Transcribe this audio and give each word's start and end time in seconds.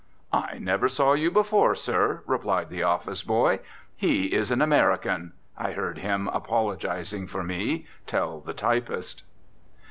"I 0.33 0.57
never 0.57 0.89
saw 0.89 1.13
you 1.13 1.29
before, 1.29 1.75
sir," 1.75 2.23
replied 2.25 2.69
the 2.71 2.81
office 2.81 3.21
boy. 3.21 3.59
"He 3.95 4.33
is 4.33 4.49
an 4.49 4.59
American," 4.59 5.33
I 5.55 5.73
heard 5.73 5.99
him, 5.99 6.27
apologising 6.29 7.27
for 7.27 7.43
me, 7.43 7.85
tell 8.07 8.39
the 8.39 8.55
typist. 8.55 9.21